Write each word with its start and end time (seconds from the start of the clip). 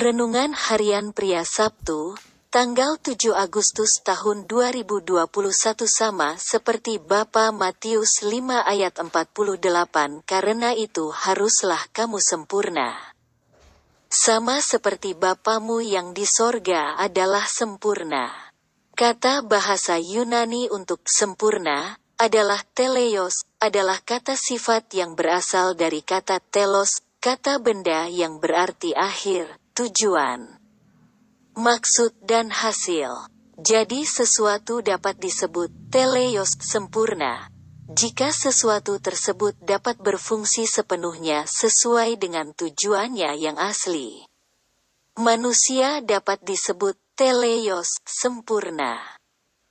Renungan 0.00 0.56
Harian 0.56 1.12
Pria 1.12 1.44
Sabtu, 1.44 2.16
tanggal 2.48 2.96
7 2.96 3.36
Agustus 3.36 4.00
tahun 4.00 4.48
2021 4.48 5.28
sama 5.84 6.40
seperti 6.40 6.96
Bapa 6.96 7.52
Matius 7.52 8.24
5 8.24 8.64
ayat 8.64 8.96
48 8.96 9.60
karena 10.24 10.72
itu 10.72 11.12
haruslah 11.12 11.84
kamu 11.92 12.16
sempurna. 12.16 12.96
Sama 14.08 14.64
seperti 14.64 15.12
Bapamu 15.12 15.84
yang 15.84 16.16
di 16.16 16.24
sorga 16.24 16.96
adalah 16.96 17.44
sempurna. 17.44 18.32
Kata 18.96 19.44
bahasa 19.44 20.00
Yunani 20.00 20.72
untuk 20.72 21.04
sempurna 21.04 22.00
adalah 22.16 22.64
teleios, 22.72 23.44
adalah 23.60 24.00
kata 24.00 24.32
sifat 24.32 24.96
yang 24.96 25.12
berasal 25.12 25.76
dari 25.76 26.00
kata 26.00 26.40
telos, 26.40 27.04
kata 27.20 27.60
benda 27.60 28.08
yang 28.08 28.40
berarti 28.40 28.96
akhir, 28.96 29.60
tujuan, 29.80 30.60
maksud 31.56 32.12
dan 32.20 32.52
hasil. 32.52 33.32
Jadi 33.56 34.04
sesuatu 34.04 34.84
dapat 34.84 35.16
disebut 35.16 35.72
teleios 35.88 36.52
sempurna. 36.60 37.48
Jika 37.88 38.28
sesuatu 38.28 39.00
tersebut 39.00 39.56
dapat 39.64 39.96
berfungsi 39.96 40.68
sepenuhnya 40.68 41.48
sesuai 41.48 42.20
dengan 42.20 42.52
tujuannya 42.52 43.40
yang 43.40 43.56
asli. 43.56 44.20
Manusia 45.16 46.04
dapat 46.04 46.44
disebut 46.44 47.00
teleios 47.16 48.04
sempurna. 48.04 49.00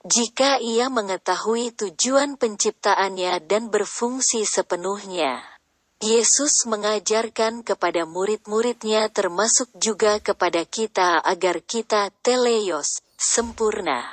Jika 0.10 0.58
ia 0.58 0.90
mengetahui 0.90 1.78
tujuan 1.78 2.34
penciptaannya 2.34 3.46
dan 3.46 3.70
berfungsi 3.70 4.42
sepenuhnya. 4.42 5.59
Yesus 6.00 6.64
mengajarkan 6.64 7.60
kepada 7.60 8.08
murid-muridnya 8.08 9.12
termasuk 9.12 9.68
juga 9.76 10.24
kepada 10.24 10.64
kita 10.64 11.20
agar 11.20 11.60
kita 11.60 12.08
teleios, 12.24 13.04
sempurna. 13.20 14.08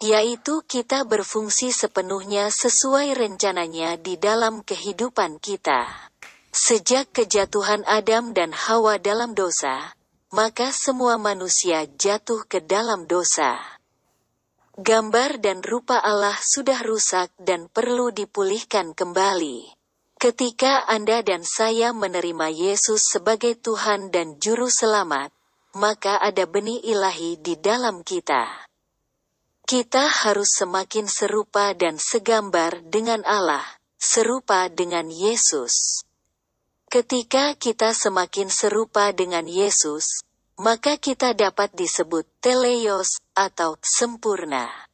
Yaitu 0.00 0.64
kita 0.64 1.04
berfungsi 1.04 1.68
sepenuhnya 1.68 2.48
sesuai 2.48 3.12
rencananya 3.12 4.00
di 4.00 4.16
dalam 4.16 4.64
kehidupan 4.64 5.36
kita. 5.36 5.84
Sejak 6.48 7.12
kejatuhan 7.12 7.84
Adam 7.84 8.32
dan 8.32 8.56
Hawa 8.56 8.96
dalam 8.96 9.36
dosa, 9.36 9.92
maka 10.32 10.72
semua 10.72 11.20
manusia 11.20 11.84
jatuh 11.92 12.48
ke 12.48 12.64
dalam 12.64 13.04
dosa. 13.04 13.60
Gambar 14.80 15.44
dan 15.44 15.60
rupa 15.60 16.00
Allah 16.00 16.40
sudah 16.40 16.80
rusak 16.80 17.28
dan 17.36 17.68
perlu 17.68 18.08
dipulihkan 18.08 18.96
kembali. 18.96 19.79
Ketika 20.20 20.84
Anda 20.84 21.24
dan 21.24 21.48
saya 21.48 21.96
menerima 21.96 22.52
Yesus 22.52 23.08
sebagai 23.08 23.56
Tuhan 23.56 24.12
dan 24.12 24.36
Juru 24.36 24.68
Selamat, 24.68 25.32
maka 25.72 26.20
ada 26.20 26.44
benih 26.44 26.76
ilahi 26.84 27.40
di 27.40 27.56
dalam 27.56 28.04
kita. 28.04 28.68
Kita 29.64 30.04
harus 30.04 30.52
semakin 30.52 31.08
serupa 31.08 31.72
dan 31.72 31.96
segambar 31.96 32.84
dengan 32.84 33.24
Allah, 33.24 33.64
serupa 33.96 34.68
dengan 34.68 35.08
Yesus. 35.08 36.04
Ketika 36.92 37.56
kita 37.56 37.96
semakin 37.96 38.52
serupa 38.52 39.16
dengan 39.16 39.48
Yesus, 39.48 40.20
maka 40.60 41.00
kita 41.00 41.32
dapat 41.32 41.72
disebut 41.72 42.28
teleios 42.44 43.16
atau 43.32 43.80
sempurna. 43.80 44.89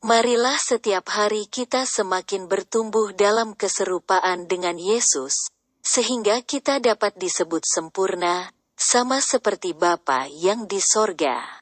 Marilah 0.00 0.56
setiap 0.56 1.12
hari 1.12 1.44
kita 1.44 1.84
semakin 1.84 2.48
bertumbuh 2.48 3.12
dalam 3.12 3.52
keserupaan 3.52 4.48
dengan 4.48 4.80
Yesus, 4.80 5.52
sehingga 5.84 6.40
kita 6.40 6.80
dapat 6.80 7.20
disebut 7.20 7.68
sempurna, 7.68 8.48
sama 8.80 9.20
seperti 9.20 9.76
Bapa 9.76 10.24
yang 10.24 10.64
di 10.64 10.80
sorga. 10.80 11.60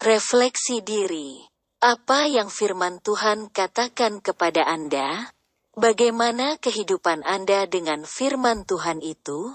Refleksi 0.00 0.80
diri. 0.80 1.44
Apa 1.84 2.24
yang 2.24 2.48
firman 2.48 3.04
Tuhan 3.04 3.52
katakan 3.52 4.24
kepada 4.24 4.64
Anda? 4.64 5.28
Bagaimana 5.76 6.56
kehidupan 6.56 7.20
Anda 7.20 7.68
dengan 7.68 8.08
firman 8.08 8.64
Tuhan 8.64 9.04
itu? 9.04 9.52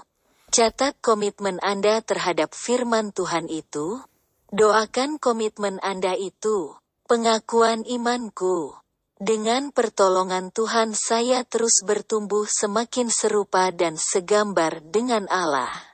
Catat 0.54 0.94
komitmen 1.02 1.58
Anda 1.66 1.98
terhadap 2.06 2.54
firman 2.54 3.10
Tuhan 3.10 3.50
itu. 3.50 4.06
Doakan 4.54 5.18
komitmen 5.18 5.82
Anda 5.82 6.14
itu. 6.14 6.78
Pengakuan 7.08 7.88
imanku. 7.88 8.76
Dengan 9.16 9.72
pertolongan 9.72 10.52
Tuhan 10.52 10.92
saya 10.92 11.40
terus 11.40 11.80
bertumbuh 11.80 12.44
semakin 12.44 13.08
serupa 13.08 13.72
dan 13.72 13.96
segambar 13.96 14.84
dengan 14.84 15.24
Allah. 15.32 15.87